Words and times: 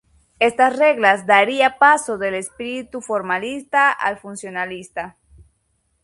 Estas 0.39 0.79
reglas 0.79 1.27
daría 1.27 1.77
paso 1.77 2.17
del 2.17 2.33
espíritu 2.33 3.01
formalista 3.01 3.91
al 3.91 4.17
funcionalista. 4.17 5.15